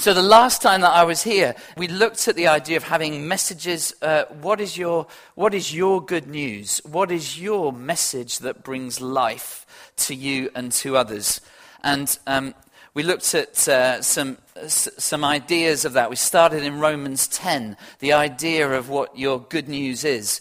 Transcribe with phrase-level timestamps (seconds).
[0.00, 3.28] So, the last time that I was here, we looked at the idea of having
[3.28, 3.92] messages.
[4.00, 6.80] Uh, what, is your, what is your good news?
[6.86, 9.66] What is your message that brings life
[9.98, 11.42] to you and to others?
[11.84, 12.54] And um,
[12.94, 16.08] we looked at uh, some, some ideas of that.
[16.08, 20.40] We started in Romans 10, the idea of what your good news is.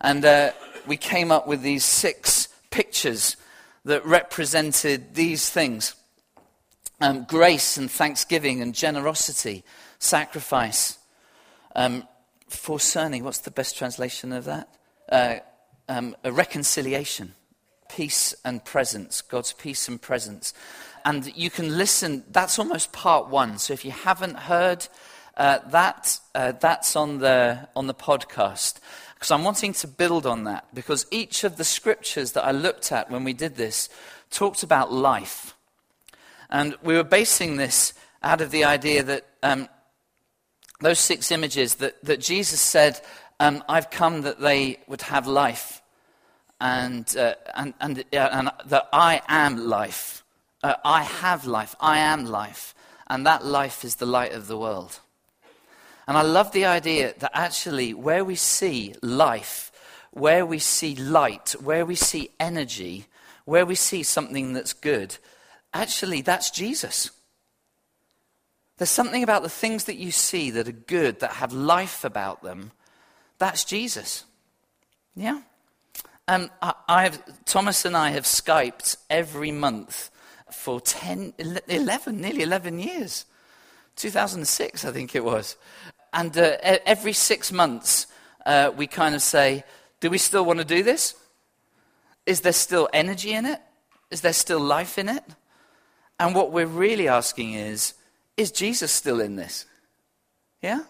[0.00, 0.52] And uh,
[0.86, 3.36] we came up with these six pictures
[3.84, 5.96] that represented these things
[7.00, 9.64] um, grace and thanksgiving and generosity,
[9.98, 10.98] sacrifice,
[11.74, 12.06] um,
[12.48, 13.24] forcerning.
[13.24, 14.68] What's the best translation of that?
[15.10, 15.36] Uh,
[15.88, 17.34] um, a reconciliation,
[17.88, 20.52] peace and presence, God's peace and presence.
[21.04, 23.58] And you can listen, that's almost part one.
[23.58, 24.86] So if you haven't heard
[25.36, 28.78] uh, that, uh, that's on the, on the podcast.
[29.14, 30.66] Because I'm wanting to build on that.
[30.74, 33.88] Because each of the scriptures that I looked at when we did this
[34.30, 35.54] talked about life.
[36.50, 39.68] And we were basing this out of the idea that um,
[40.80, 43.00] those six images that, that Jesus said,
[43.38, 45.80] um, I've come that they would have life,
[46.60, 50.24] and, uh, and, and, uh, and, that I am life.
[50.62, 51.74] Uh, I have life.
[51.80, 52.74] I am life.
[53.06, 55.00] And that life is the light of the world.
[56.06, 59.72] And I love the idea that actually, where we see life,
[60.10, 63.06] where we see light, where we see energy,
[63.44, 65.16] where we see something that's good,
[65.72, 67.10] actually, that's Jesus.
[68.78, 72.42] There's something about the things that you see that are good, that have life about
[72.42, 72.72] them.
[73.38, 74.24] That's Jesus.
[75.14, 75.42] Yeah?
[76.26, 80.10] And I, I've, Thomas and I have Skyped every month
[80.50, 81.34] for 10,
[81.68, 83.26] 11, nearly 11 years.
[83.96, 85.56] 2006, I think it was.
[86.12, 88.06] And uh, every six months,
[88.46, 89.64] uh, we kind of say,
[90.00, 91.14] Do we still want to do this?
[92.26, 93.60] Is there still energy in it?
[94.10, 95.22] Is there still life in it?
[96.20, 97.94] And what we're really asking is,
[98.36, 99.64] is Jesus still in this?
[100.60, 100.82] Yeah?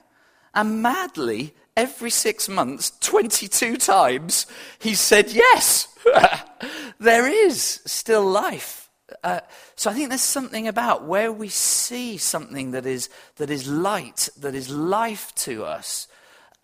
[0.53, 4.48] And madly, every six months, 22 times,
[4.81, 5.87] he said, yes,
[6.99, 8.91] there is still life.
[9.22, 9.38] Uh,
[9.77, 14.28] so I think there's something about where we see something that is, that is light,
[14.37, 16.09] that is life to us.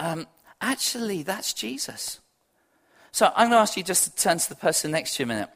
[0.00, 0.26] Um,
[0.60, 2.18] actually, that's Jesus.
[3.12, 5.26] So I'm going to ask you just to turn to the person next to you
[5.26, 5.50] a minute.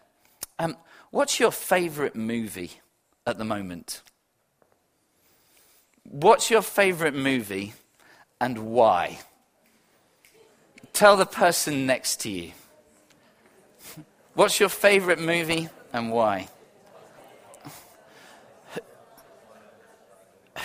[0.61, 0.77] Um,
[1.11, 2.81] what's your favorite movie?
[3.27, 4.03] At the moment?
[6.05, 7.75] What's your favorite movie
[8.41, 9.21] and why?
[10.93, 12.53] Tell the person next to you.
[14.35, 16.49] What's your favorite movie and why?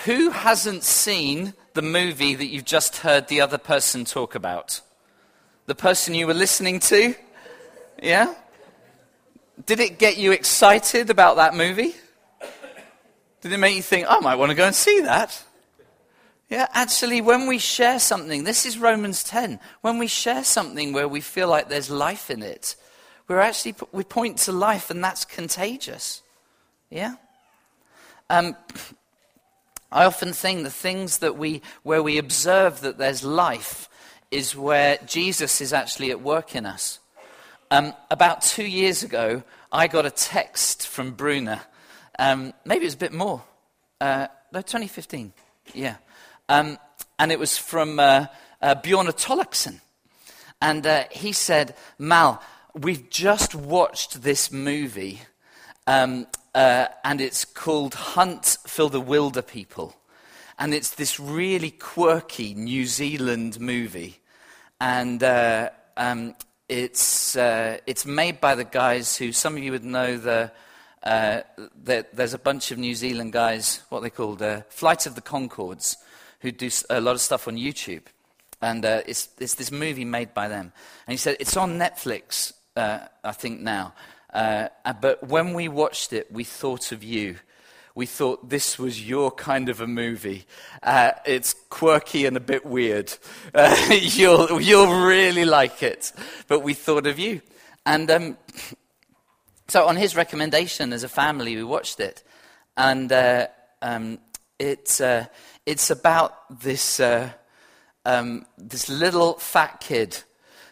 [0.04, 4.80] Who hasn't seen the movie that you've just heard the other person talk about?
[5.66, 7.14] The person you were listening to?
[8.02, 8.34] Yeah?
[9.64, 11.94] Did it get you excited about that movie?
[13.46, 15.44] Did it make you think, I might want to go and see that?
[16.50, 19.60] Yeah, actually, when we share something, this is Romans 10.
[19.82, 22.74] When we share something where we feel like there's life in it,
[23.28, 26.22] we're actually, we point to life and that's contagious.
[26.90, 27.14] Yeah?
[28.30, 28.56] Um,
[29.92, 33.88] I often think the things that we, where we observe that there's life
[34.32, 36.98] is where Jesus is actually at work in us.
[37.70, 41.62] Um, about two years ago, I got a text from Bruna
[42.18, 43.42] um, maybe it was a bit more.
[44.00, 45.32] Uh, no, 2015.
[45.74, 45.96] Yeah.
[46.48, 46.78] Um,
[47.18, 48.26] and it was from uh,
[48.60, 49.80] uh, Bjorn Tollekson.
[50.60, 52.42] And uh, he said, Mal,
[52.74, 55.20] we've just watched this movie,
[55.86, 59.94] um, uh, and it's called Hunt for the Wilderpeople.
[60.58, 64.20] And it's this really quirky New Zealand movie.
[64.80, 66.34] And uh, um,
[66.68, 70.52] it's, uh, it's made by the guys who, some of you would know the
[71.06, 71.42] uh,
[71.84, 75.22] there, there's a bunch of New Zealand guys, what they called uh, Flight of the
[75.22, 75.96] Conchords,
[76.40, 78.02] who do a lot of stuff on YouTube.
[78.60, 80.72] And uh, it's, it's, this movie made by them.
[81.06, 83.94] And he said, it's on Netflix, uh, I think, now.
[84.34, 84.66] Uh,
[85.00, 87.36] but when we watched it, we thought of you.
[87.94, 90.44] We thought this was your kind of a movie.
[90.82, 93.16] Uh, it's quirky and a bit weird.
[93.90, 96.12] you'll, you'll really like it.
[96.48, 97.42] But we thought of you.
[97.86, 98.36] And um,
[99.68, 102.22] so, on his recommendation, as a family, we watched it.
[102.76, 103.48] And uh,
[103.82, 104.18] um,
[104.58, 105.24] it, uh,
[105.64, 107.30] it's about this, uh,
[108.04, 110.22] um, this little fat kid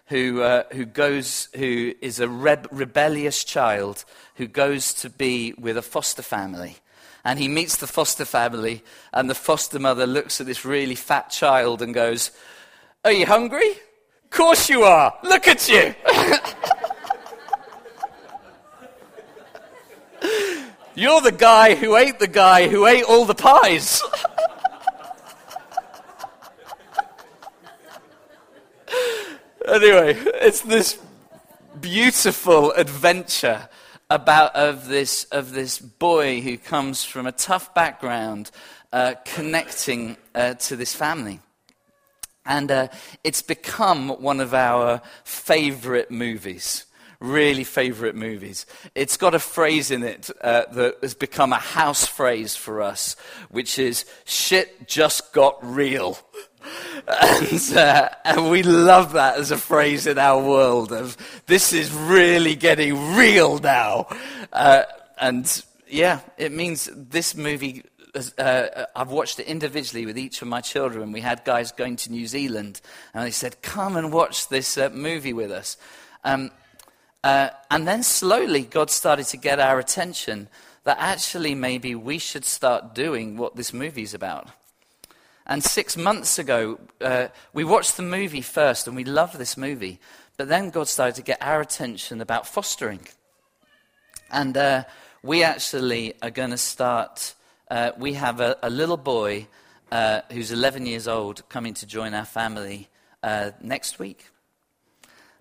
[0.06, 4.05] who, uh, who, goes, who is a reb- rebellious child
[4.37, 6.76] who goes to be with a foster family.
[7.25, 11.31] And he meets the foster family, and the foster mother looks at this really fat
[11.31, 12.31] child and goes,
[13.05, 13.70] Are you hungry?
[14.25, 15.19] Of course you are.
[15.23, 15.94] Look at you.
[20.96, 24.00] You're the guy who ate the guy who ate all the pies.
[29.67, 31.00] anyway, it's this
[31.81, 33.69] beautiful adventure
[34.08, 38.52] about of this of this boy who comes from a tough background,
[38.93, 41.41] uh, connecting uh, to this family,
[42.46, 42.87] and uh,
[43.25, 46.87] it's become one of our favourite movies.
[47.25, 48.67] Really favorite movies.
[48.94, 53.17] It's got a phrase in it uh, that has become a house phrase for us,
[53.49, 56.19] which is shit just got real.
[57.06, 61.17] And, uh, and, we love that as a phrase in our world of
[61.47, 64.06] this is really getting real now.
[64.53, 64.85] Uh,
[65.19, 67.85] and yeah, it means this movie
[68.38, 71.12] uh, I've watched it individually with each of my children.
[71.12, 72.81] We had guys going to New Zealand,
[73.12, 75.77] and they said, Come and watch this uh, movie with us.
[76.23, 76.50] Um,
[77.25, 80.49] uh, and then slowly, God started to get our attention
[80.85, 84.49] that actually maybe we should start doing what this movie's about.
[85.47, 89.99] And six months ago, uh, we watched the movie first, and we loved this movie.
[90.37, 93.00] But then God started to get our attention about fostering.
[94.31, 94.85] And uh,
[95.23, 97.35] we actually are going to start
[97.70, 99.47] uh, we have a, a little boy
[99.91, 102.88] uh, who's 11 years old coming to join our family
[103.23, 104.27] uh, next week.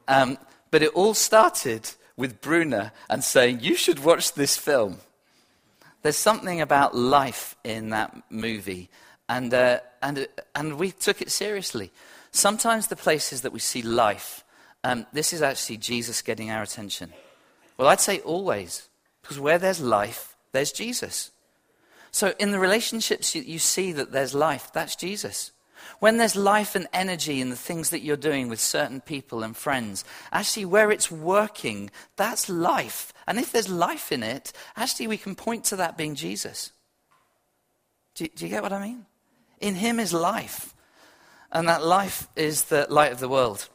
[0.07, 0.37] Um,
[0.73, 1.87] but it all started
[2.17, 4.97] with Bruna and saying, You should watch this film.
[6.01, 8.89] There's something about life in that movie,
[9.29, 11.91] and, uh, and, and we took it seriously.
[12.31, 14.43] Sometimes the places that we see life,
[14.83, 17.13] um, this is actually Jesus getting our attention.
[17.77, 18.89] Well, I'd say always,
[19.21, 21.29] because where there's life, there's Jesus.
[22.09, 24.71] So in the relationships, you, you see that there's life.
[24.73, 25.51] That's Jesus.
[25.99, 29.55] When there's life and energy in the things that you're doing with certain people and
[29.55, 33.13] friends, actually, where it's working, that's life.
[33.27, 36.71] And if there's life in it, actually, we can point to that being Jesus.
[38.15, 39.05] Do, do you get what I mean?
[39.59, 40.73] In Him is life.
[41.51, 43.69] And that life is the light of the world.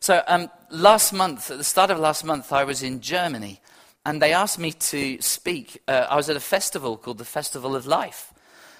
[0.00, 3.60] So, um, last month, at the start of last month, I was in Germany
[4.04, 5.80] and they asked me to speak.
[5.86, 8.32] Uh, I was at a festival called the Festival of Life.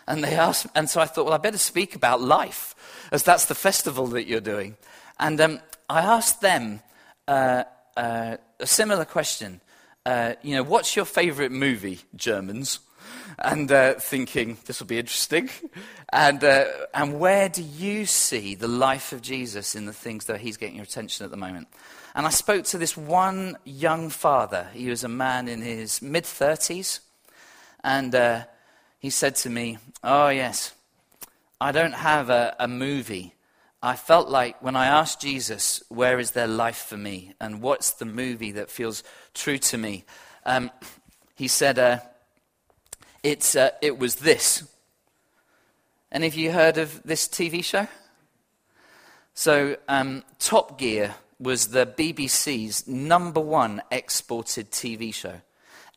[0.06, 2.72] And they asked, and so I thought, well, I better speak about life,
[3.12, 4.76] as that's the festival that you're doing.
[5.20, 6.81] And um, I asked them
[7.29, 7.64] uh,
[7.97, 9.61] uh, a similar question.
[10.05, 12.81] Uh, you know, what's your favorite movie, Germans?
[13.38, 15.50] And uh, thinking, this will be interesting.
[16.14, 20.41] And, uh, and where do you see the life of Jesus in the things that
[20.41, 21.69] he's getting your attention at the moment?
[22.14, 24.69] And I spoke to this one young father.
[24.75, 27.00] He was a man in his mid 30s.
[27.82, 28.44] And uh,
[28.99, 30.75] he said to me, Oh, yes,
[31.62, 33.37] I don't have a, a, movie.
[33.81, 37.35] I felt like when I asked Jesus, Where is there life for me?
[37.41, 40.05] And what's the movie that feels true to me?
[40.44, 40.73] Um,
[41.37, 42.00] he said, uh,
[43.23, 44.69] it's, uh, It was this.
[46.11, 47.87] Any of you heard of this TV show?
[49.32, 55.41] So, um, Top Gear was the BBC's number one exported TV show.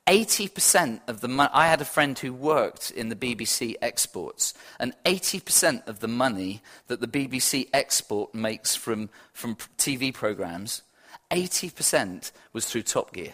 [0.07, 4.93] 80% of the money, I had a friend who worked in the BBC exports, and
[5.03, 10.83] 80% of the money that the BBC export makes from, from TV programs,
[11.31, 13.33] 80% was through Top Gear.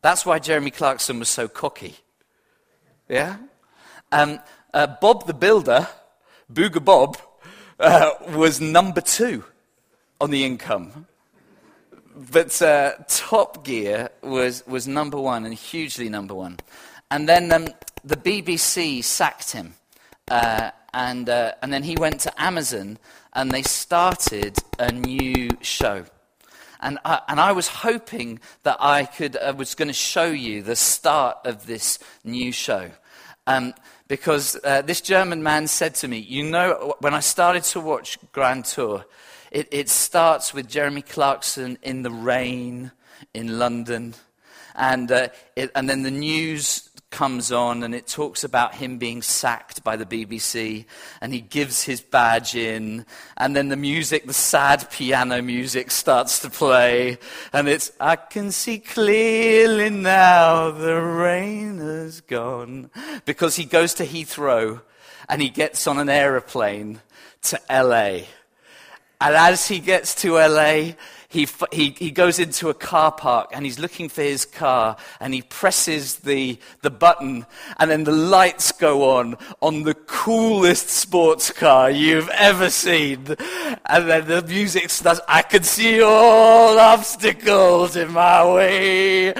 [0.00, 1.96] That's why Jeremy Clarkson was so cocky.
[3.08, 3.36] Yeah?
[4.12, 4.40] Um,
[4.72, 5.88] uh, Bob the Builder,
[6.50, 7.18] Booger Bob,
[7.78, 9.44] uh, was number two
[10.20, 11.06] on the income.
[12.16, 16.58] But uh, Top Gear was, was number one and hugely number one.
[17.10, 17.68] And then um,
[18.02, 19.74] the BBC sacked him.
[20.26, 22.98] Uh, and, uh, and then he went to Amazon
[23.34, 26.06] and they started a new show.
[26.80, 30.62] And I, and I was hoping that I could, uh, was going to show you
[30.62, 32.92] the start of this new show.
[33.46, 33.74] Um,
[34.08, 38.18] because uh, this German man said to me, You know, when I started to watch
[38.32, 39.04] Grand Tour,
[39.56, 42.92] it, it starts with Jeremy Clarkson in the rain
[43.32, 44.14] in London.
[44.74, 49.22] And, uh, it, and then the news comes on and it talks about him being
[49.22, 50.84] sacked by the BBC
[51.22, 53.06] and he gives his badge in.
[53.38, 57.16] And then the music, the sad piano music starts to play.
[57.50, 62.90] And it's, I can see clearly now the rain has gone.
[63.24, 64.82] Because he goes to Heathrow
[65.30, 67.00] and he gets on an aeroplane
[67.44, 68.26] to LA
[69.20, 70.92] and as he gets to LA,
[71.28, 75.34] he, he, he goes into a car park and he's looking for his car and
[75.34, 77.46] he presses the, the button
[77.78, 83.26] and then the lights go on on the coolest sports car you've ever seen.
[83.86, 89.34] And then the music starts, I can see all obstacles in my way.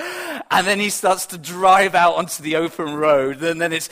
[0.50, 3.88] And then he starts to drive out onto the open road and then it's,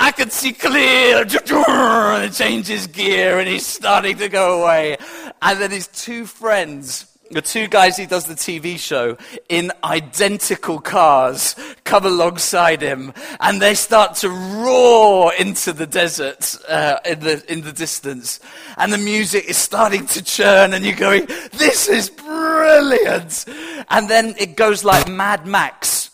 [0.00, 1.22] I can see clear.
[1.22, 4.96] And it changes gear and he's starting to go away.
[5.42, 10.78] And then his two friends, the two guys he does the TV show, in identical
[10.78, 13.12] cars, come alongside him.
[13.40, 18.38] And they start to roar into the desert uh, in, the, in the distance.
[18.76, 23.46] And the music is starting to churn and you're going, this is brilliant.
[23.88, 26.07] And then it goes like Mad Max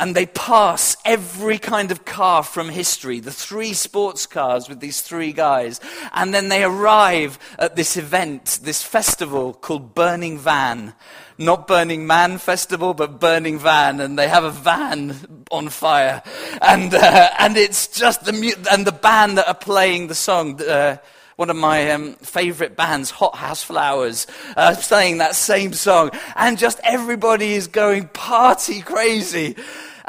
[0.00, 5.02] and they pass every kind of car from history, the three sports cars with these
[5.02, 5.78] three guys.
[6.14, 10.94] And then they arrive at this event, this festival called Burning Van.
[11.36, 14.00] Not Burning Man Festival, but Burning Van.
[14.00, 16.22] And they have a van on fire.
[16.62, 20.62] And, uh, and it's just the, mu- and the band that are playing the song,
[20.62, 20.96] uh,
[21.36, 24.26] one of my um, favorite bands, Hothouse Flowers,
[24.56, 26.10] uh, playing that same song.
[26.36, 29.56] And just everybody is going party crazy.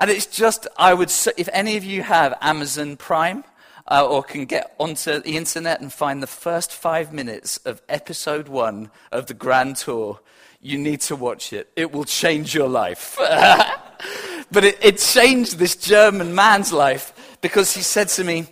[0.01, 3.43] And it's just, I would, if any of you have Amazon Prime,
[3.87, 8.47] uh, or can get onto the internet and find the first five minutes of episode
[8.47, 10.19] one of the Grand Tour,
[10.59, 11.71] you need to watch it.
[11.75, 13.15] It will change your life.
[14.51, 18.47] but it, it changed this German man's life because he said to me,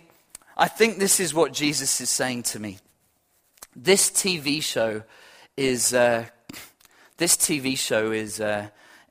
[0.56, 2.78] I think this is what Jesus is saying to me.
[3.74, 5.02] This TV show
[5.56, 6.26] is, uh,
[7.16, 8.68] this TV show is, uh,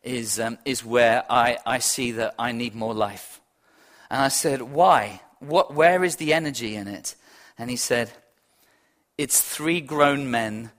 [0.09, 3.39] is, um, is where I, I see that I need more life.
[4.09, 5.21] And I said, Why?
[5.39, 7.15] What, where is the energy in it?
[7.57, 8.11] And he said,
[9.17, 10.71] It's three grown men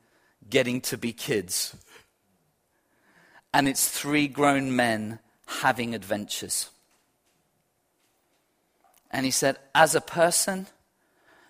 [0.49, 1.77] getting to be kids.
[3.55, 6.71] And it's three grown men having adventures.
[9.11, 10.67] And he said, As a person,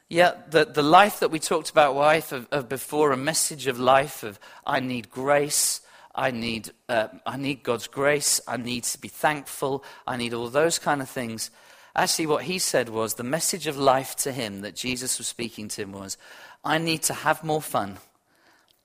[0.08, 3.78] yeah, the, the life that we talked about, wife, of, of before, a message of
[3.78, 5.80] life, of I need grace,
[6.14, 8.40] I need, uh, I need God's grace.
[8.47, 9.85] I need to be thankful.
[10.07, 11.50] I need all those kind of things.
[11.95, 15.69] Actually, what he said was the message of life to him that Jesus was speaking
[15.69, 16.17] to him was
[16.64, 17.99] I need to have more fun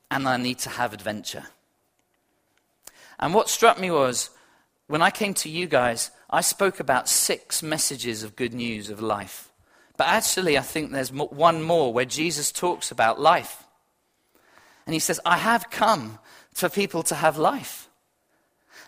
[0.10, 1.46] and I need to have adventure.
[3.20, 4.30] And what struck me was
[4.88, 9.02] when I came to you guys, I spoke about six messages of good news of
[9.02, 9.52] life.
[9.98, 13.64] But actually, I think there's one more where Jesus talks about life.
[14.86, 16.20] And he says, I have come
[16.56, 17.90] for people to have life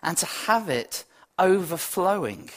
[0.02, 1.04] and to have it
[1.38, 2.50] overflowing.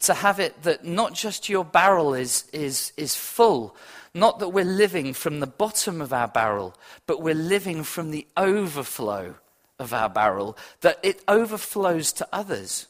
[0.00, 3.76] To have it that not just your barrel is, is, is full,
[4.14, 6.74] not that we're living from the bottom of our barrel,
[7.06, 9.34] but we're living from the overflow
[9.78, 12.86] of our barrel, that it overflows to others.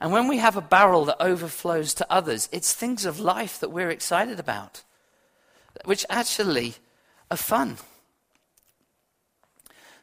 [0.00, 3.70] And when we have a barrel that overflows to others, it's things of life that
[3.70, 4.82] we're excited about,
[5.84, 6.76] which actually
[7.30, 7.76] are fun.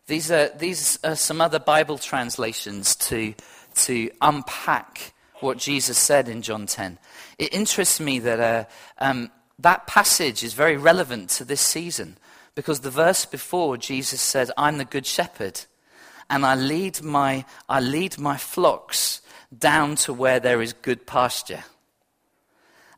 [0.08, 3.34] These are, these are some other Bible translations to,
[3.76, 7.00] to unpack what Jesus said in John 10.
[7.40, 8.66] It interests me that uh,
[9.00, 12.18] um, that passage is very relevant to this season
[12.54, 15.62] because the verse before Jesus said, I'm the good shepherd
[16.30, 19.22] and I lead my, I lead my flocks
[19.58, 21.64] down to where there is good pasture.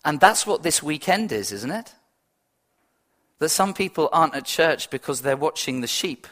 [0.04, 1.94] And that's what this weekend is, isn't it?
[3.40, 6.28] That some people aren't at church because they're watching the sheep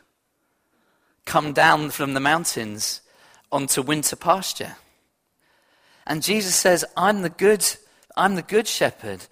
[1.26, 3.02] come down from the mountains
[3.52, 4.76] onto winter pasture.
[6.08, 7.66] And Jesus says, I'm the good,
[8.16, 9.26] I'm the good shepherd,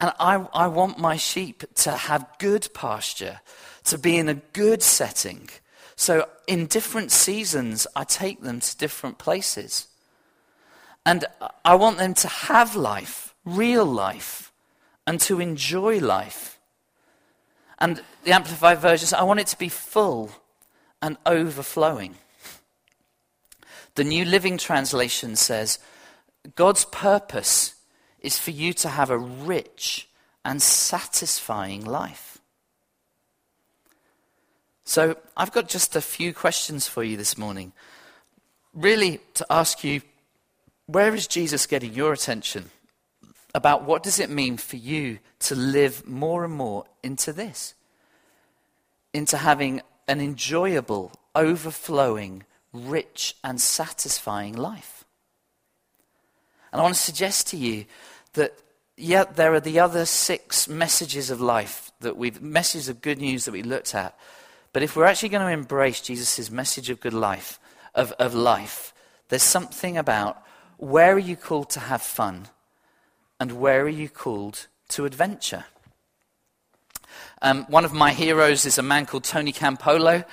[0.00, 3.40] and I, I want my sheep to have good pasture,
[3.84, 5.50] to be in a good setting.
[5.96, 9.88] So in different seasons, I take them to different places.
[11.04, 11.24] And
[11.64, 14.52] I want them to have life, real life,
[15.06, 16.58] and to enjoy life.
[17.78, 20.30] And the Amplified Version says, I want it to be full
[21.02, 22.16] and overflowing.
[23.94, 25.78] The New Living Translation says,
[26.54, 27.74] God's purpose
[28.20, 30.08] is for you to have a rich
[30.44, 32.38] and satisfying life.
[34.84, 37.72] So, I've got just a few questions for you this morning.
[38.74, 40.02] Really, to ask you,
[40.86, 42.70] where is Jesus getting your attention?
[43.54, 47.74] About what does it mean for you to live more and more into this?
[49.12, 55.04] Into having an enjoyable, overflowing, rich, and satisfying life.
[56.72, 57.84] And I want to suggest to you
[58.32, 58.52] that,
[58.96, 63.44] yeah, there are the other six messages of life that we've, messages of good news
[63.44, 64.18] that we looked at.
[64.72, 67.60] But if we're actually going to embrace Jesus' message of good life,
[67.94, 68.92] of, of life,
[69.28, 70.42] there's something about
[70.76, 72.48] where are you called to have fun
[73.38, 75.66] and where are you called to adventure?
[77.42, 80.24] Um, one of my heroes is a man called Tony Campolo,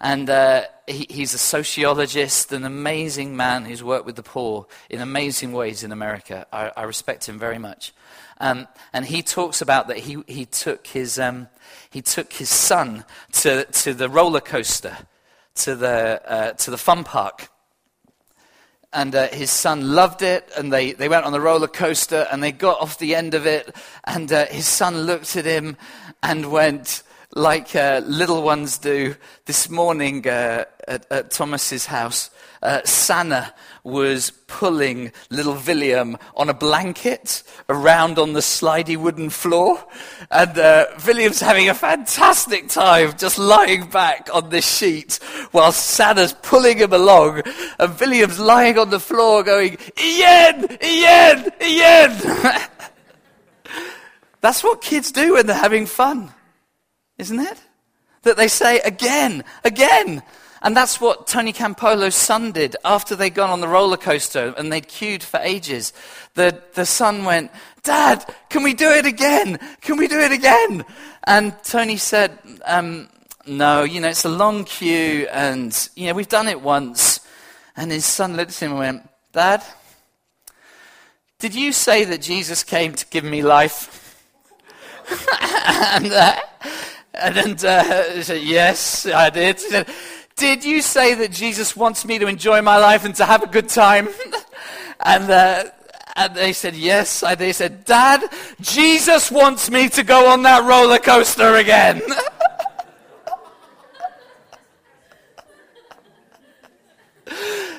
[0.00, 5.00] and uh, he, he's a sociologist, an amazing man who's worked with the poor in
[5.00, 6.46] amazing ways in America.
[6.52, 7.92] I, I respect him very much.
[8.38, 11.48] Um, and he talks about that he, he, took his, um,
[11.88, 14.96] he took his son to, to the roller coaster,
[15.56, 17.48] to the, uh, to the fun park.
[18.96, 22.42] And uh, his son loved it, and they, they went on the roller coaster, and
[22.42, 25.76] they got off the end of it, and uh, his son looked at him
[26.22, 27.02] and went,
[27.36, 29.14] like uh, little ones do.
[29.44, 32.30] This morning uh, at, at, Thomas's house,
[32.62, 39.84] uh, Sanna was pulling little William on a blanket around on the slidey wooden floor.
[40.30, 45.20] And uh, William's having a fantastic time just lying back on this sheet
[45.52, 47.42] while Sanna's pulling him along.
[47.78, 50.66] And William's lying on the floor going, Ian!
[50.82, 51.50] Ian!
[51.62, 52.16] Ian!
[54.40, 56.32] That's what kids do when they're having fun
[57.18, 57.58] isn't it?
[58.22, 60.22] That they say again, again.
[60.62, 64.72] And that's what Tony Campolo's son did after they'd gone on the roller coaster and
[64.72, 65.92] they'd queued for ages.
[66.34, 67.50] The, the son went,
[67.82, 69.58] Dad, can we do it again?
[69.80, 70.84] Can we do it again?
[71.24, 73.08] And Tony said, um,
[73.46, 77.20] No, you know, it's a long queue and, you know, we've done it once.
[77.76, 79.62] And his son looked at him and went, Dad,
[81.38, 84.02] did you say that Jesus came to give me life?
[85.40, 86.40] and, uh,
[87.16, 89.58] and then uh, he said, Yes, I did.
[89.58, 89.88] Said,
[90.36, 93.46] Did you say that Jesus wants me to enjoy my life and to have a
[93.46, 94.08] good time?
[95.00, 95.64] and, uh,
[96.14, 97.22] and they said, Yes.
[97.22, 98.24] And they said, Dad,
[98.60, 102.02] Jesus wants me to go on that roller coaster again.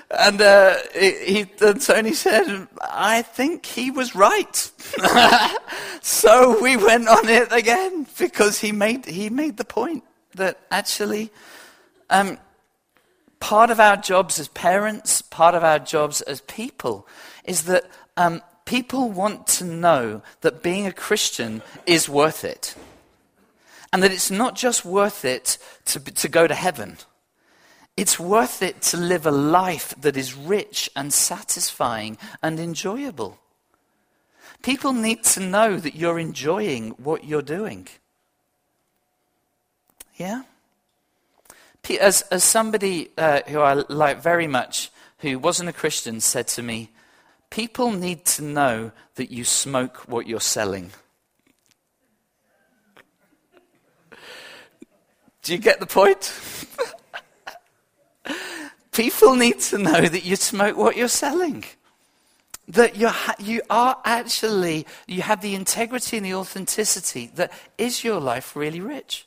[0.10, 4.72] And uh, he, and Tony said, I think he was right.
[6.08, 11.32] so we went on it again because he made, he made the point that actually
[12.10, 12.38] um,
[13.42, 17.06] part of our jobs as parents, part of our jobs as people,
[17.44, 17.84] is that
[18.16, 22.74] um, people want to know that being a Christian is worth it.
[23.92, 26.98] And that it's not just worth it to, to go to heaven
[27.98, 33.40] it's worth it to live a life that is rich and satisfying and enjoyable.
[34.62, 37.88] People need to know that you're enjoying what you're doing.
[40.18, 40.44] Yeah?
[42.02, 46.62] As, as somebody uh, who I like very much, who wasn't a Christian, said to
[46.62, 46.90] me,
[47.50, 50.92] People need to know that you smoke what you're selling.
[55.44, 56.38] Do you get the point?
[58.92, 61.64] People need to know that you smoke what you're selling.
[62.70, 68.20] That you're, you are actually, you have the integrity and the authenticity that is your
[68.20, 69.26] life really rich?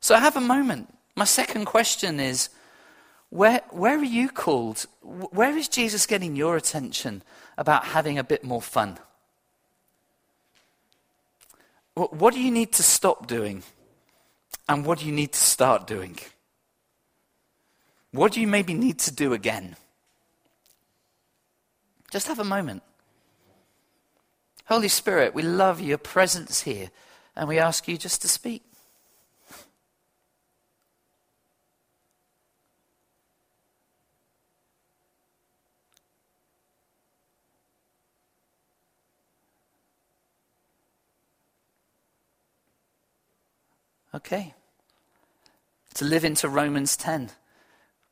[0.00, 0.92] So have a moment.
[1.14, 2.48] My second question is
[3.30, 4.86] where, where are you called?
[5.02, 7.22] Where is Jesus getting your attention
[7.56, 8.98] about having a bit more fun?
[11.94, 13.62] What do you need to stop doing?
[14.68, 16.18] And what do you need to start doing?
[18.10, 19.76] What do you maybe need to do again?
[22.10, 22.82] Just have a moment.
[24.66, 26.90] Holy Spirit, we love your presence here,
[27.36, 28.62] and we ask you just to speak.
[44.14, 44.54] Okay.
[45.94, 47.30] To live into Romans 10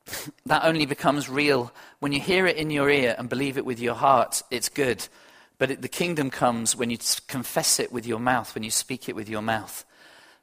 [0.45, 3.79] that only becomes real when you hear it in your ear and believe it with
[3.79, 4.41] your heart.
[4.51, 5.07] It's good.
[5.57, 9.07] But it, the kingdom comes when you confess it with your mouth, when you speak
[9.07, 9.85] it with your mouth.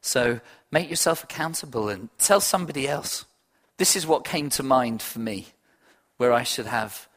[0.00, 3.24] So make yourself accountable and tell somebody else.
[3.78, 5.48] This is what came to mind for me,
[6.16, 7.08] where I should have,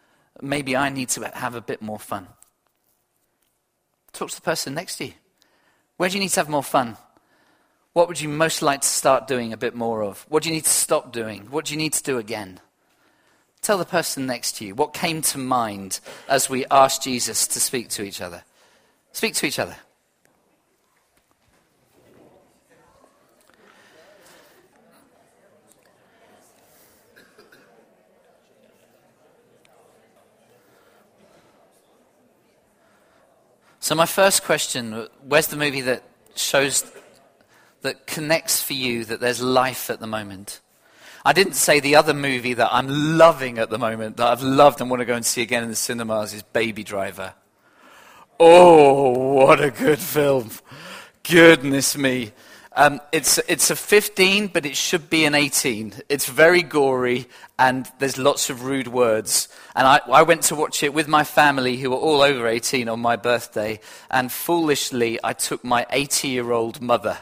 [0.41, 2.27] maybe I need to have a bit more fun.
[4.13, 5.13] Talk to the person next to you.
[5.97, 6.97] Where do you need to have more fun?
[7.95, 10.25] What would you most like to start doing a bit more of?
[10.27, 11.43] What do you need to stop doing?
[11.49, 12.59] What do you need to do again?
[13.61, 17.61] Tell the person next to you what came to mind as we asked Jesus to
[17.61, 18.43] speak to each other.
[19.13, 19.77] Speak to each other.
[33.79, 36.03] So, my first question where's the movie that
[36.35, 36.83] shows
[37.85, 40.59] that connects for you that there's life at the moment.
[41.23, 44.81] I didn't say the other movie that I'm loving at the moment, that I've loved
[44.81, 47.33] and want to go and see again in the cinemas, is Baby Driver.
[48.39, 50.49] Oh, what a good film.
[51.23, 52.31] Goodness me.
[52.75, 55.93] Um, it's, it's a 15, but it should be an 18.
[56.09, 59.47] It's very gory, and there's lots of rude words.
[59.75, 62.89] And I, I went to watch it with my family, who were all over 18
[62.89, 67.19] on my birthday, and foolishly, I took my 80 year old mother.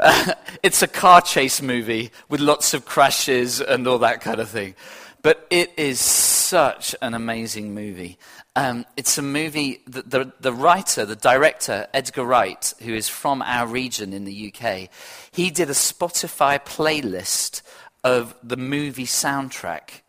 [0.62, 4.74] It's a car chase movie with lots of crashes and all that kind of thing.
[5.22, 8.18] But it is such an amazing movie.
[8.56, 13.42] Um, it's a movie that the, the writer, the director, Edgar Wright, who is from
[13.42, 14.88] our region in the UK,
[15.30, 17.62] he did a Spotify playlist
[18.02, 20.02] of the movie soundtrack.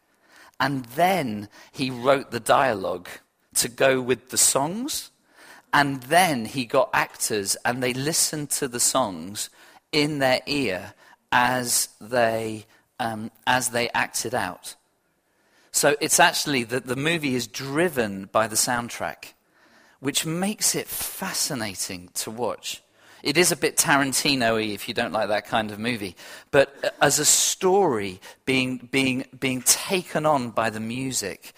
[0.59, 3.07] And then he wrote the dialogue
[3.55, 5.11] to go with the songs.
[5.73, 9.49] And then he got actors and they listened to the songs
[9.91, 10.93] in their ear
[11.31, 12.65] as they,
[12.99, 14.75] um, as they acted out.
[15.71, 19.33] So it's actually that the movie is driven by the soundtrack,
[19.99, 22.81] which makes it fascinating to watch.
[23.21, 26.15] It is a bit Tarantino y if you don't like that kind of movie.
[26.51, 31.53] But as a story being, being, being taken on by the music,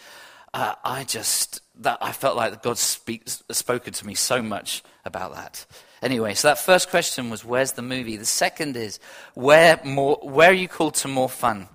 [0.53, 5.35] uh, I just, that, I felt like God speaks, spoken to me so much about
[5.35, 5.65] that.
[6.01, 8.17] Anyway, so that first question was, where's the movie?
[8.17, 8.99] The second is,
[9.35, 11.67] where, more, where are you called to more fun?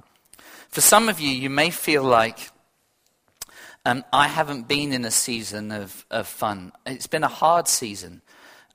[0.68, 2.50] For some of you, you may feel like
[3.84, 6.72] um, I haven't been in a season of, of fun.
[6.84, 8.20] It's been a hard season.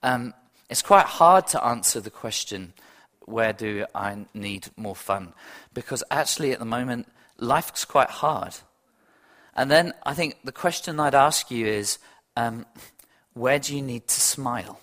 [0.01, 0.33] Um,
[0.69, 2.71] it's quite hard to answer the question,
[3.25, 5.33] where do I need more fun?
[5.73, 8.55] Because actually, at the moment, life's quite hard.
[9.53, 11.99] And then I think the question I'd ask you is,
[12.37, 12.65] um,
[13.33, 14.79] where do you need to smile?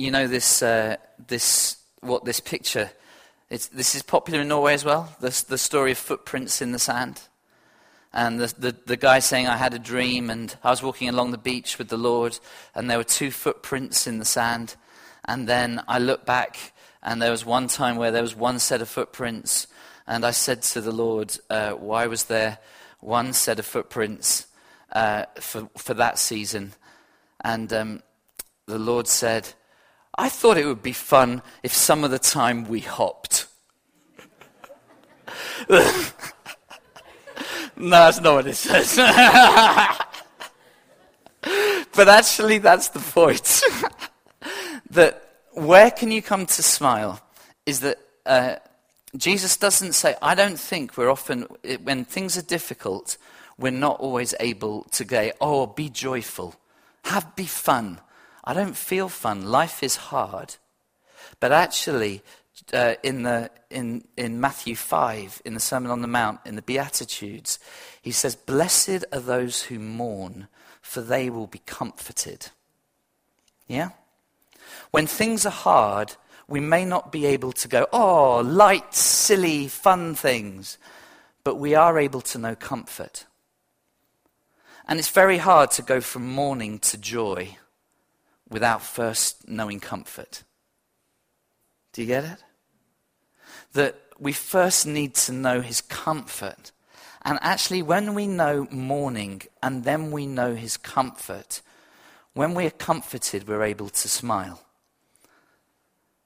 [0.00, 0.96] You know this, uh,
[1.28, 2.90] this what this picture
[3.50, 6.78] it's, this is popular in Norway as well, the, the story of footprints in the
[6.78, 7.20] sand.
[8.14, 11.32] And the, the, the guy saying, I had a dream, and I was walking along
[11.32, 12.38] the beach with the Lord,
[12.74, 14.76] and there were two footprints in the sand.
[15.26, 18.80] And then I looked back, and there was one time where there was one set
[18.80, 19.66] of footprints,
[20.06, 22.58] and I said to the Lord, uh, Why was there
[23.00, 24.46] one set of footprints
[24.92, 26.72] uh, for, for that season?
[27.42, 28.02] And um,
[28.66, 29.52] the Lord said,
[30.20, 33.46] I thought it would be fun if some of the time we hopped.
[35.70, 35.82] no,
[37.78, 38.96] that's not what it says.
[41.96, 43.62] but actually, that's the point.
[44.90, 47.22] that where can you come to smile
[47.64, 48.56] is that uh,
[49.16, 51.46] Jesus doesn't say, I don't think we're often,
[51.82, 53.16] when things are difficult,
[53.56, 56.56] we're not always able to go, oh, be joyful,
[57.04, 58.00] have, be fun.
[58.50, 59.44] I don't feel fun.
[59.44, 60.56] Life is hard.
[61.38, 62.20] But actually,
[62.72, 66.62] uh, in, the, in, in Matthew 5, in the Sermon on the Mount, in the
[66.62, 67.60] Beatitudes,
[68.02, 70.48] he says, Blessed are those who mourn,
[70.82, 72.48] for they will be comforted.
[73.68, 73.90] Yeah?
[74.90, 76.16] When things are hard,
[76.48, 80.76] we may not be able to go, oh, light, silly, fun things,
[81.44, 83.26] but we are able to know comfort.
[84.88, 87.56] And it's very hard to go from mourning to joy
[88.50, 90.42] without first knowing comfort.
[91.92, 92.44] Do you get it?
[93.72, 96.72] That we first need to know his comfort.
[97.22, 101.62] And actually, when we know mourning and then we know his comfort,
[102.34, 104.62] when we are comforted, we're able to smile.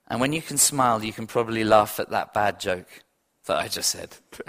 [0.09, 3.05] And when you can smile, you can probably laugh at that bad joke
[3.47, 4.17] that I just said.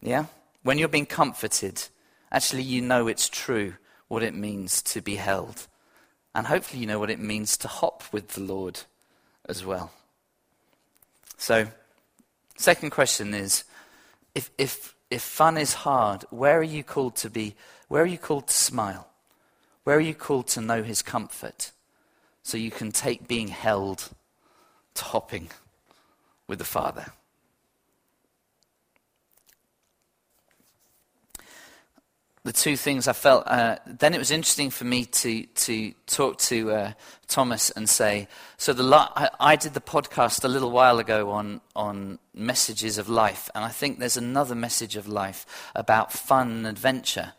[0.00, 0.26] yeah?
[0.62, 1.82] When you're being comforted,
[2.30, 3.74] actually, you know it's true
[4.08, 5.66] what it means to be held.
[6.34, 8.80] And hopefully, you know what it means to hop with the Lord
[9.48, 9.92] as well.
[11.36, 11.68] So,
[12.56, 13.64] second question is
[14.34, 17.54] if, if, if fun is hard, where are you called to be?
[17.88, 19.08] Where are you called to smile?
[19.84, 21.70] Where are you called to know his comfort
[22.42, 24.08] so you can take being held
[24.94, 25.50] to hopping
[26.48, 27.12] with the Father?
[32.44, 36.38] The two things I felt, uh, then it was interesting for me to, to talk
[36.40, 36.92] to uh,
[37.26, 38.28] Thomas and say,
[38.58, 43.08] so the I, I, did the podcast a little while ago on, on messages of
[43.08, 47.32] life, and I think there's another message of life about fun and adventure.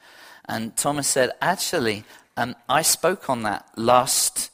[0.46, 2.04] And Thomas said, actually,
[2.36, 4.50] um, I spoke on that last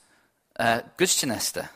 [0.59, 1.69] uh, Gudstjeneste.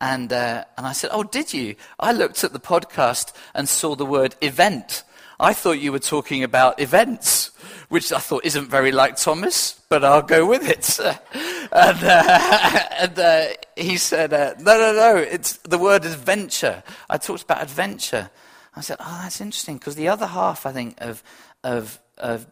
[0.00, 1.76] And, uh, and I said, oh, did you?
[1.98, 5.04] I looked at the podcast and saw the word event.
[5.38, 7.50] I thought you were talking about events
[7.88, 10.98] which I thought isn't very like Thomas, but I'll go with it.
[11.72, 13.46] and, uh, and uh,
[13.76, 16.82] he said, uh, no, no, no, it's, the word adventure.
[17.08, 18.30] I talked about adventure.
[18.74, 21.22] I said, oh, that's interesting, because the other half, I think, of,
[21.62, 22.46] of, of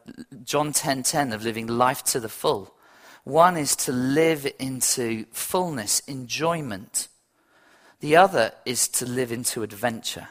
[0.44, 2.75] John 10.10, 10, of living life to the full,
[3.25, 7.09] One is to live into fullness, enjoyment.
[8.01, 10.29] The other is to live into adventure.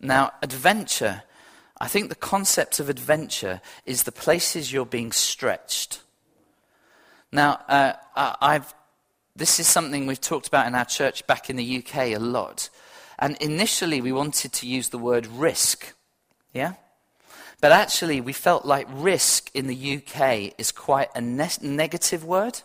[0.00, 1.22] Now, adventure,
[1.80, 6.02] I think the concept of adventure is the places you're being stretched.
[7.32, 8.74] Now, uh, I've,
[9.36, 12.70] this is something we've talked about in our church back in the UK a lot.
[13.18, 15.94] And initially, we wanted to use the word risk.
[16.54, 16.74] Yeah?
[17.60, 22.60] But actually, we felt like risk in the UK is quite a ne- negative word.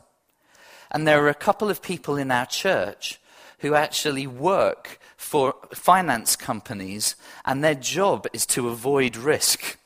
[0.92, 3.20] And there are a couple of people in our church
[3.64, 9.78] who actually work for finance companies, and their job is to avoid risk.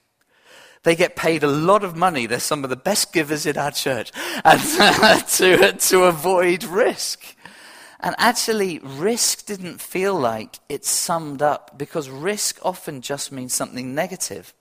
[0.82, 2.26] They get paid a lot of money.
[2.26, 4.12] They're some of the best givers in our church,
[4.44, 7.36] and to, to avoid risk.
[8.00, 13.94] And actually, risk didn't feel like it summed up because risk often just means something
[13.94, 14.56] negative.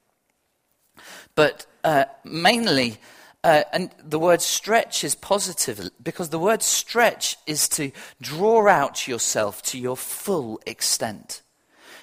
[1.34, 2.98] But uh, mainly,
[3.46, 9.06] uh, and the word stretch is positive because the word stretch is to draw out
[9.06, 11.42] yourself to your full extent.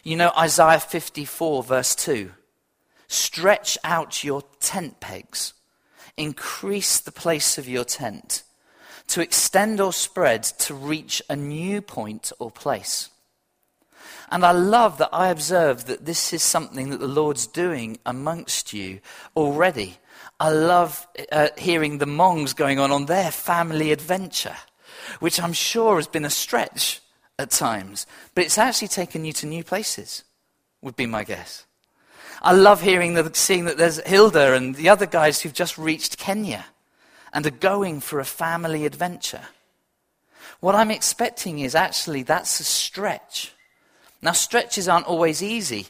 [0.05, 2.31] You know, Isaiah 54, verse 2
[3.09, 5.53] stretch out your tent pegs,
[6.15, 8.43] increase the place of your tent,
[9.07, 13.09] to extend or spread to reach a new point or place.
[14.31, 18.71] And I love that I observe that this is something that the Lord's doing amongst
[18.71, 19.01] you
[19.35, 19.97] already.
[20.43, 24.57] I love uh, hearing the Mongs going on on their family adventure,
[25.21, 27.01] which I'm sure has been a stretch
[27.39, 30.25] at times, but it's actually taken you to new places,
[30.81, 31.65] would be my guess.
[32.41, 36.17] I love hearing the, seeing that there's Hilda and the other guys who've just reached
[36.17, 36.65] Kenya
[37.31, 39.47] and are going for a family adventure.
[40.59, 43.53] What I'm expecting is actually that's a stretch
[44.23, 45.87] now, stretches aren't always easy.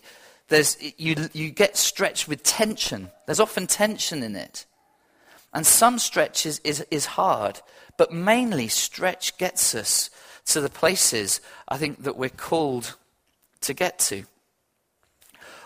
[0.53, 3.09] There's, you, you get stretched with tension.
[3.25, 4.67] There's often tension in it.
[5.51, 7.59] And some stretches is, is hard,
[7.97, 10.11] but mainly stretch gets us
[10.45, 12.97] to the places I think that we're called
[13.61, 14.25] to get to.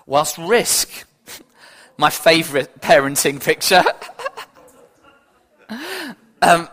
[0.05, 1.05] Whilst risk,
[1.97, 3.83] my favorite parenting picture,
[6.41, 6.69] um,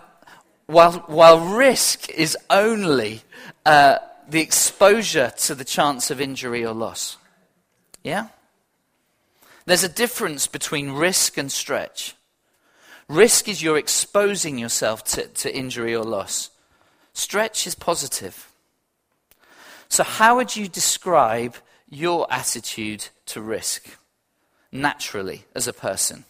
[0.66, 3.22] while, while risk is only
[3.66, 3.98] uh,
[4.28, 7.16] the exposure to the chance of injury or loss.
[8.04, 8.28] Yeah?
[9.66, 12.14] There's a difference between risk and stretch.
[13.08, 16.50] Risk is you're exposing yourself to, to injury or loss.
[17.14, 18.48] Stretch is positive.
[19.88, 21.56] So, how would you describe
[21.88, 23.98] your attitude to risk
[24.72, 26.24] naturally as a person?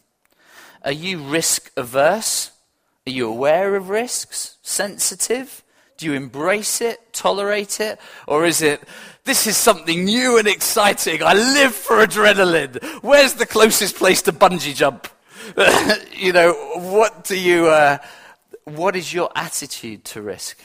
[0.85, 2.51] Are you risk averse?
[3.07, 4.57] Are you aware of risks?
[4.63, 5.64] Sensitive?
[5.97, 8.01] Do you embrace it, tolerate it?
[8.27, 8.83] Or is it,
[9.25, 11.23] this is something new and exciting.
[11.23, 12.83] I live for adrenaline.
[13.03, 15.09] Where's the closest place to bungee jump?
[16.13, 17.99] you know, what do you, uh,
[18.65, 20.59] what is your attitude to risk?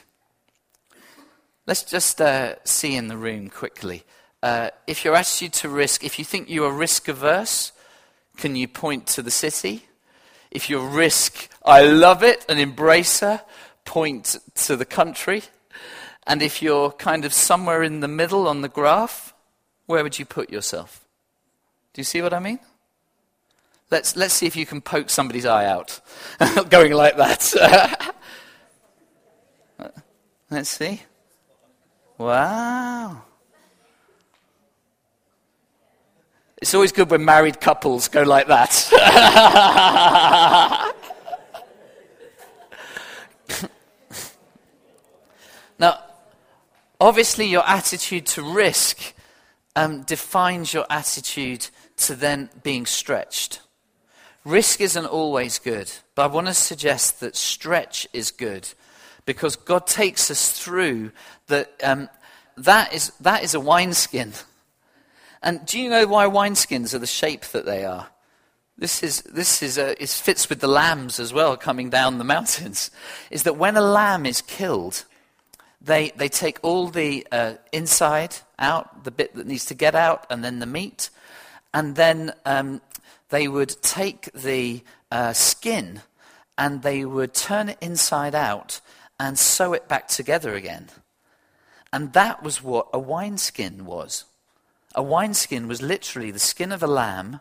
[1.68, 4.04] Let's just uh, see in the room quickly.
[4.42, 7.72] Uh, if your attitude to risk, if you think you are risk averse,
[8.38, 9.86] can you point to the city?
[10.50, 13.44] If you're risk, I love it and embrace her,
[13.90, 15.42] point to the country.
[16.28, 19.34] And if you're kind of somewhere in the middle on the graph,
[19.88, 21.08] where would you put yourself?
[21.94, 22.60] Do you see what I mean?
[23.90, 26.00] Let's, let's see if you can poke somebody's eye out
[26.70, 28.14] going like that.
[30.52, 31.02] let's see.
[32.20, 33.24] Wow.
[36.62, 38.86] It's always good when married couples go like that.
[47.00, 49.14] obviously, your attitude to risk
[49.76, 53.62] um, defines your attitude to then being stretched.
[54.46, 58.70] Risk isn't always good, but I want to suggest that stretch is good
[59.26, 61.12] because God takes us through
[61.48, 61.72] that.
[61.84, 62.10] Um,
[62.60, 64.34] that is, that is a wineskin.
[65.42, 68.08] And do you know why wineskins are the shape that they are?
[68.78, 72.24] This is this is a, it fits with the lambs as well coming down the
[72.24, 72.92] mountains.
[73.32, 75.06] Is that when a lamb is killed,
[75.82, 80.26] they, they take all the uh, inside out, the bit that needs to get out,
[80.30, 81.10] and then the meat.
[81.74, 82.82] And then um,
[83.30, 86.02] they would take the uh, skin
[86.58, 88.82] and they would turn it inside out
[89.20, 90.88] and sew it back together again.
[91.94, 94.26] And that was what a wineskin was.
[94.96, 97.40] A wineskin was literally the skin of a lamb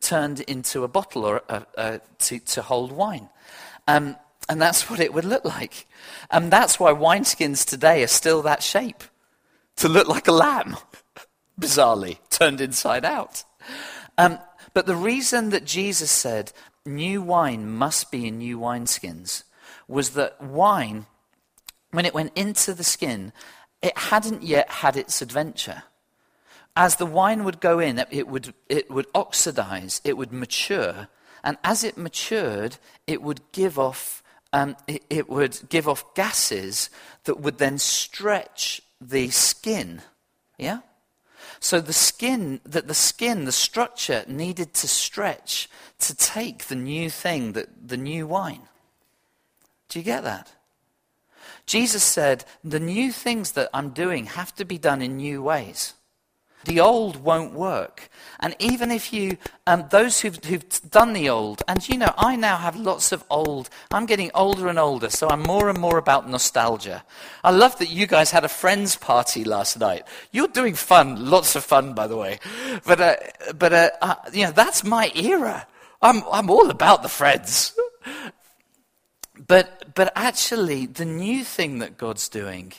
[0.00, 3.28] turned into a bottle or a, a, to, to hold wine.
[3.86, 4.16] Um,
[4.48, 5.86] and that's what it would look like.
[6.30, 9.04] And that's why wineskins today are still that shape
[9.76, 10.76] to look like a lamb,
[11.60, 13.44] bizarrely, turned inside out.
[14.18, 14.38] Um,
[14.72, 16.52] but the reason that Jesus said,
[16.84, 19.44] new wine must be in new wineskins
[19.88, 21.06] was that wine,
[21.90, 23.32] when it went into the skin,
[23.82, 25.84] it hadn't yet had its adventure.
[26.76, 31.08] As the wine would go in, it would, it would oxidize, it would mature,
[31.44, 34.22] and as it matured, it would give off,
[34.54, 36.88] um, it, it would give off gases
[37.24, 40.00] that would then stretch the skin.
[40.56, 40.78] Yeah?
[41.58, 47.10] So the skin, that the skin, the structure needed to stretch to take the new
[47.10, 48.62] thing, that, the new wine.
[49.88, 50.52] Do you get that?
[51.66, 55.94] Jesus said, the new things that I'm doing have to be done in new ways.
[56.64, 58.08] The old won't work.
[58.40, 62.36] And even if you, um, those who've, who've done the old, and you know, I
[62.36, 65.98] now have lots of old, I'm getting older and older, so I'm more and more
[65.98, 67.04] about nostalgia.
[67.42, 70.04] I love that you guys had a friends party last night.
[70.32, 72.38] You're doing fun, lots of fun, by the way.
[72.86, 73.16] But, uh,
[73.56, 75.66] but uh, uh, you know, that's my era.
[76.02, 77.74] I'm, I'm all about the friends.
[79.46, 82.72] But, but actually, the new thing that God's doing,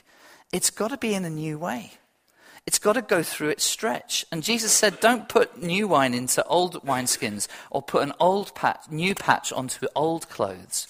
[0.52, 1.92] it's got to be in a new way.
[2.66, 4.26] It's got to go through its stretch.
[4.32, 8.90] And Jesus said, don't put new wine into old wineskins or put an old patch,
[8.90, 10.88] new patch onto old clothes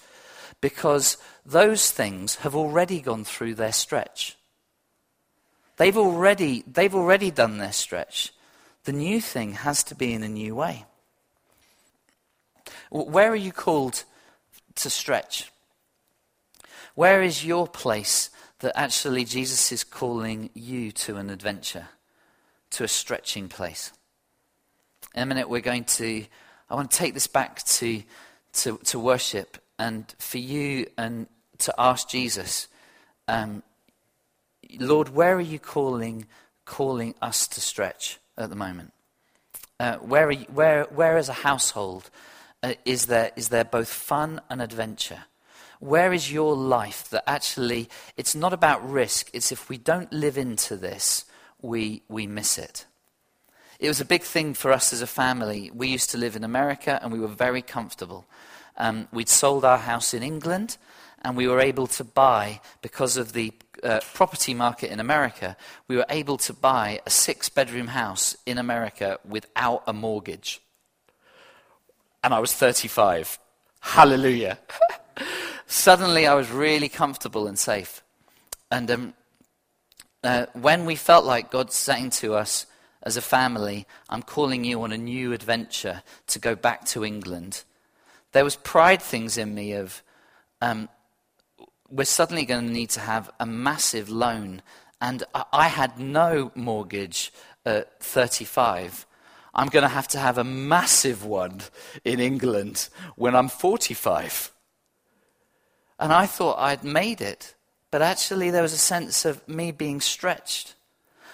[0.61, 4.37] because those things have already gone through their stretch.
[5.77, 8.33] They've already, they've already done their stretch.
[8.85, 10.85] The new thing has to be in a new way.
[12.89, 14.05] Where are you called
[14.75, 15.51] to stretch?
[16.93, 18.29] Where is your place
[18.65, 21.87] that actually Jesus is calling you to an adventure,
[22.71, 23.91] to a stretching place.
[25.13, 26.25] In a minute, we're going to,
[26.67, 28.01] I want to take this back to,
[28.53, 31.27] to, to worship and for you and
[31.59, 32.67] to ask Jesus,
[33.27, 33.61] um,
[34.79, 36.25] Lord, where are you calling,
[36.65, 38.93] calling us to stretch at the moment?
[39.79, 42.09] Uh, where, you, where, where as a household
[42.63, 45.25] uh, is, there, is there both fun and adventure?
[45.85, 50.35] Where is your life that actually, it's not about risk, it's if we don't live
[50.35, 51.25] into this,
[51.61, 52.87] we, we miss it.
[53.79, 55.69] It was a big thing for us as a family.
[55.71, 58.25] We used to live in America and we were very comfortable.
[58.77, 60.77] Um, we'd sold our house in England
[61.21, 65.55] and we were able to buy, because of the uh, property market in America,
[65.87, 70.61] we were able to buy a six bedroom house in America without a mortgage.
[72.23, 73.37] And I was 35.
[73.81, 74.57] Hallelujah.
[75.67, 78.03] suddenly I was really comfortable and safe.
[78.71, 79.13] And um,
[80.23, 82.65] uh, when we felt like God saying to us
[83.03, 87.63] as a family, I'm calling you on a new adventure to go back to England,
[88.31, 90.01] there was pride things in me of,
[90.61, 90.89] um,
[91.89, 94.61] we're suddenly going to need to have a massive loan.
[94.99, 97.31] And I, I had no mortgage
[97.65, 99.05] at 35.
[99.53, 101.61] I'm going to have to have a massive one
[102.03, 104.51] in England when I'm 45.
[105.99, 107.55] And I thought I'd made it.
[107.91, 110.75] But actually, there was a sense of me being stretched.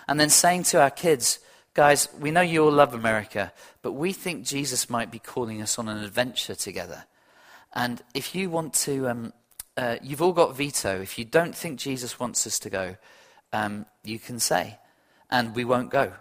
[0.07, 1.39] And then saying to our kids,
[1.73, 5.79] guys, we know you all love America, but we think Jesus might be calling us
[5.79, 7.05] on an adventure together.
[7.73, 9.33] And if you want to, um,
[9.77, 11.01] uh, you've all got veto.
[11.01, 12.97] If you don't think Jesus wants us to go,
[13.53, 14.77] um, you can say,
[15.29, 16.13] and we won't go.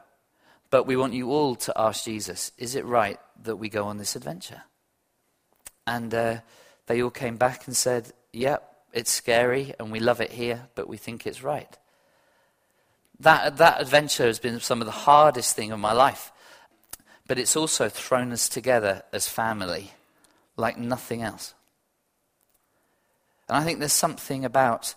[0.70, 3.98] But we want you all to ask Jesus, is it right that we go on
[3.98, 4.62] this adventure?
[5.86, 6.36] And uh,
[6.86, 10.88] they all came back and said, yep, it's scary and we love it here, but
[10.88, 11.76] we think it's right.
[13.20, 16.32] That, that adventure has been some of the hardest thing of my life.
[17.26, 19.92] But it's also thrown us together as family
[20.56, 21.54] like nothing else.
[23.48, 24.94] And I think there's something about,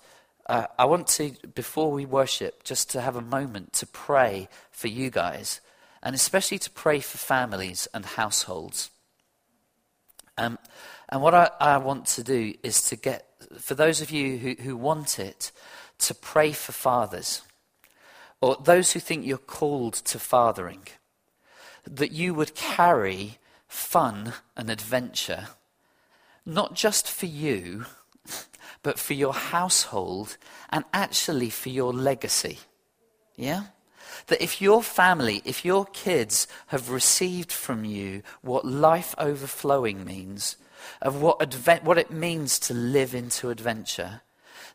[0.47, 4.87] uh, I want to, before we worship, just to have a moment to pray for
[4.87, 5.59] you guys,
[6.01, 8.89] and especially to pray for families and households.
[10.37, 10.57] Um,
[11.09, 13.27] and what I, I, want to do is to get,
[13.59, 15.51] for those of you who, who want it,
[15.99, 17.41] to pray for fathers,
[18.41, 20.87] or those who think you're called to fathering,
[21.85, 23.37] that you would carry
[23.67, 25.47] fun and adventure,
[26.45, 27.85] not just for you,
[28.83, 30.37] but for your household
[30.69, 32.59] and actually for your legacy.
[33.35, 33.63] Yeah?
[34.27, 40.55] That if your family, if your kids have received from you what life overflowing means,
[41.01, 41.53] of what,
[41.83, 44.21] what it means to live into adventure,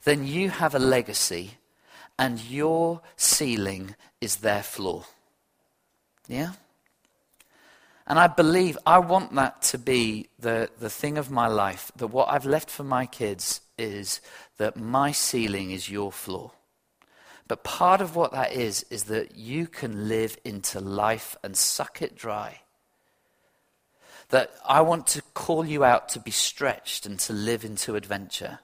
[0.04, 1.58] then you have a legacy
[2.18, 5.04] and your ceiling is their floor.
[6.26, 6.52] Yeah?
[8.06, 12.06] And I believe, I want that to be the, the thing of my life, that
[12.06, 14.20] what I've left for my kids is
[14.56, 16.52] that my ceiling is your floor.
[17.46, 22.02] But part of what that is, is that you can live into life and suck
[22.02, 22.60] it dry
[24.30, 28.60] That I want to call you out to be stretched and to live into adventure.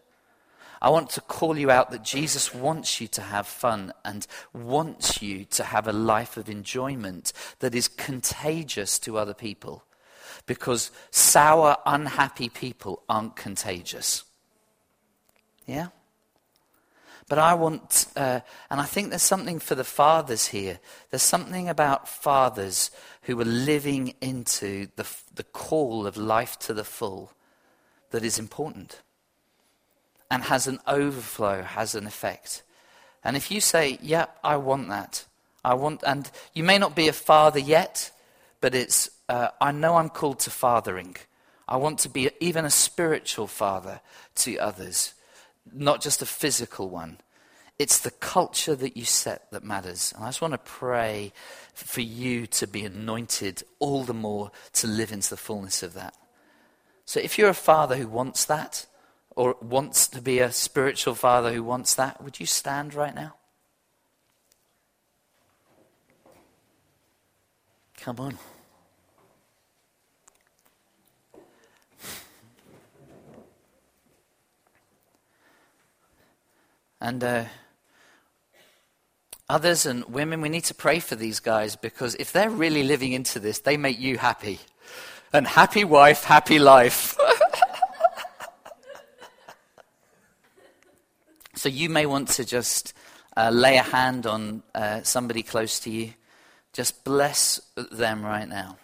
[0.82, 5.22] I want to call you out that Jesus wants you to have fun and wants
[5.22, 9.84] you to have a life of enjoyment that is contagious to other people.
[10.44, 14.24] Because sour, unhappy people aren't contagious.
[15.66, 15.88] Yeah?
[17.28, 20.78] But I want, uh, and I think there's something for the fathers here.
[21.10, 22.90] There's something about fathers
[23.22, 27.32] who are living into the, the call of life to the full
[28.10, 29.00] that is important
[30.30, 32.62] and has an overflow, has an effect.
[33.22, 35.24] And if you say, yeah, I want that,
[35.64, 38.10] I want, and you may not be a father yet,
[38.60, 41.16] but it's, uh, I know I'm called to fathering.
[41.66, 44.00] I want to be even a spiritual father
[44.36, 45.14] to others,
[45.72, 47.18] not just a physical one.
[47.78, 50.12] It's the culture that you set that matters.
[50.14, 51.32] And I just want to pray
[51.74, 56.14] for you to be anointed all the more to live into the fullness of that.
[57.04, 58.86] So if you're a father who wants that,
[59.36, 63.34] or wants to be a spiritual father who wants that, would you stand right now?
[67.96, 68.38] Come on.
[77.04, 77.44] And uh,
[79.46, 83.12] others and women, we need to pray for these guys because if they're really living
[83.12, 84.58] into this, they make you happy.
[85.30, 87.16] And happy wife, happy life.
[91.56, 92.92] So you may want to just
[93.34, 96.12] uh, lay a hand on uh, somebody close to you.
[96.74, 97.58] Just bless
[97.90, 98.76] them right now.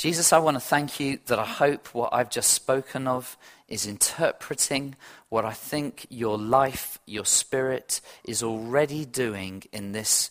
[0.00, 3.36] Jesus, I want to thank you that I hope what I've just spoken of
[3.68, 4.96] is interpreting
[5.28, 10.30] what I think your life, your spirit is already doing in this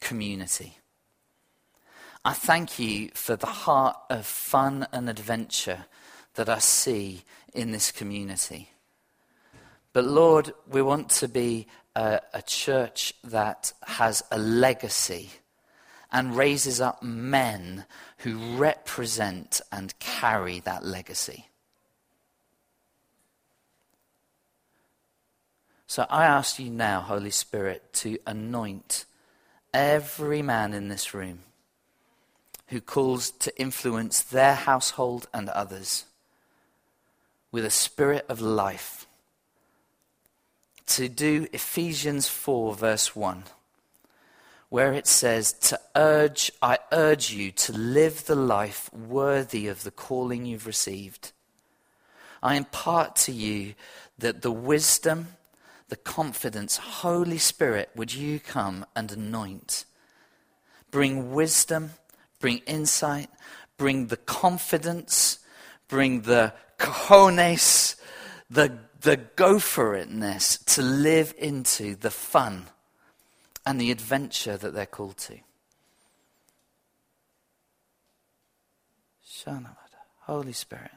[0.00, 0.78] community.
[2.24, 5.84] I thank you for the heart of fun and adventure
[6.36, 8.70] that I see in this community.
[9.92, 15.28] But Lord, we want to be a, a church that has a legacy
[16.12, 17.86] and raises up men
[18.18, 21.46] who represent and carry that legacy.
[25.86, 29.06] So I ask you now, Holy Spirit, to anoint
[29.74, 31.40] every man in this room
[32.68, 36.04] who calls to influence their household and others
[37.50, 39.06] with a spirit of life.
[40.86, 43.44] To do Ephesians 4, verse 1
[44.72, 49.90] where it says, To urge, I urge you to live the life worthy of the
[49.90, 51.32] calling you've received.
[52.42, 53.74] I impart to you
[54.16, 55.36] that the wisdom,
[55.90, 59.84] the confidence, Holy Spirit, would you come and anoint?
[60.90, 61.90] Bring wisdom,
[62.40, 63.28] bring insight,
[63.76, 65.40] bring the confidence,
[65.86, 67.96] bring the cojones,
[68.48, 72.68] the, the go for itness to live into the fun
[73.64, 75.38] and the adventure that they're called to.
[80.20, 80.90] Holy Spirit.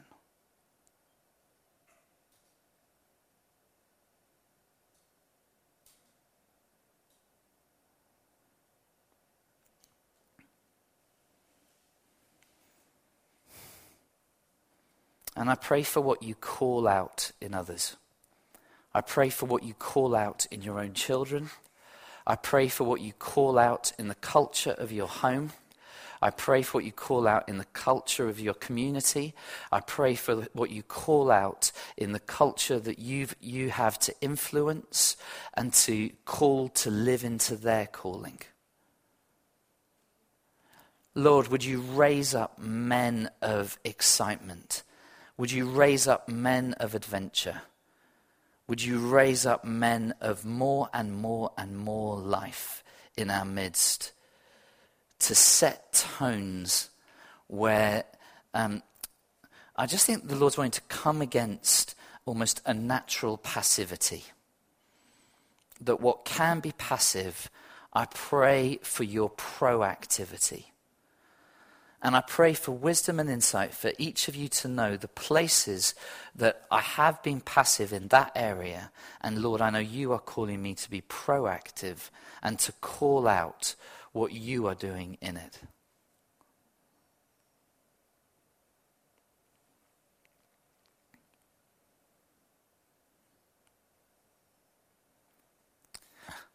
[15.36, 17.96] And I pray for what you call out in others.
[18.94, 21.50] I pray for what you call out in your own children.
[22.26, 25.52] I pray for what you call out in the culture of your home.
[26.20, 29.34] I pray for what you call out in the culture of your community.
[29.70, 34.14] I pray for what you call out in the culture that you've, you have to
[34.20, 35.16] influence
[35.54, 38.40] and to call to live into their calling.
[41.14, 44.82] Lord, would you raise up men of excitement?
[45.38, 47.62] Would you raise up men of adventure?
[48.68, 52.82] Would you raise up men of more and more and more life
[53.16, 54.12] in our midst
[55.20, 56.90] to set tones
[57.46, 58.04] where
[58.54, 58.82] um,
[59.76, 61.94] I just think the Lord's wanting to come against
[62.24, 64.24] almost a natural passivity.
[65.80, 67.50] That what can be passive,
[67.92, 70.66] I pray for your proactivity.
[72.06, 75.92] And I pray for wisdom and insight for each of you to know the places
[76.36, 78.92] that I have been passive in that area.
[79.22, 82.10] And Lord, I know you are calling me to be proactive
[82.44, 83.74] and to call out
[84.12, 85.58] what you are doing in it.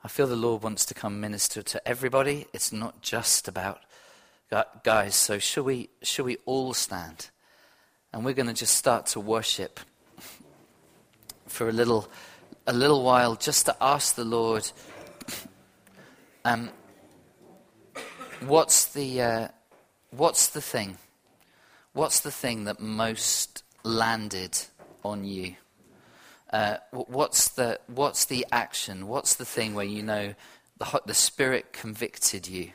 [0.01, 2.47] I feel the Lord wants to come minister to everybody.
[2.53, 3.81] It's not just about
[4.83, 5.15] guys.
[5.15, 7.29] So should we, shall we all stand?
[8.11, 9.79] And we're going to just start to worship
[11.47, 12.09] for a little,
[12.67, 14.69] a little while, just to ask the Lord,
[16.43, 16.69] um,
[18.41, 19.47] what's the, uh,
[20.11, 20.97] what's the thing?
[21.93, 24.57] What's the thing that most landed
[25.03, 25.55] on you?
[26.51, 29.07] Uh, what's, the, what's the action?
[29.07, 30.33] What's the thing where you know
[30.77, 32.71] the, the Spirit convicted you?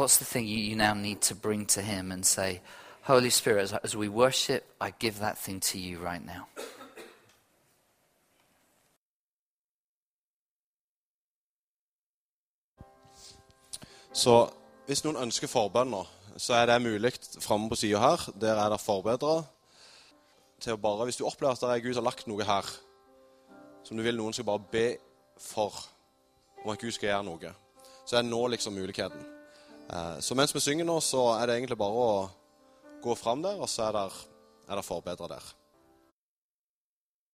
[0.00, 2.62] What's the thing you, you now need to bring to Him and say,
[3.02, 6.46] Holy Spirit, as, as we worship, I give that thing to you right now?
[14.12, 14.48] Så
[14.86, 18.32] hvis noen ønsker forbønner, så er det mulig framme på sida her.
[18.40, 19.44] Der er det forbedrere.
[20.60, 22.70] Til å bare, hvis du opplever at det er Gud har lagt noe her
[23.84, 24.86] som du vil noen skal bare be
[25.36, 25.76] for,
[26.64, 27.52] om at Gud skal gjøre noe,
[28.06, 29.39] så er nå liksom muligheten.
[29.90, 32.12] Eh, så mens vi synger nå, så er det egentlig bare å
[33.02, 34.04] gå fram der, og så er det,
[34.68, 35.50] er det forbedre der.